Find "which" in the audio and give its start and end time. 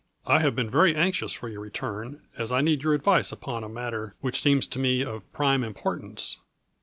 4.19-4.41